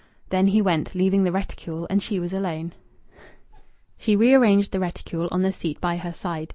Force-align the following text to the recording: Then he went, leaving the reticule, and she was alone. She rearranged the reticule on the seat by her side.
Then 0.29 0.47
he 0.47 0.63
went, 0.63 0.95
leaving 0.95 1.25
the 1.25 1.31
reticule, 1.31 1.85
and 1.87 2.01
she 2.01 2.19
was 2.19 2.33
alone. 2.33 2.73
She 3.99 4.15
rearranged 4.15 4.71
the 4.71 4.79
reticule 4.79 5.29
on 5.31 5.43
the 5.43 5.53
seat 5.53 5.79
by 5.79 5.97
her 5.97 6.11
side. 6.15 6.49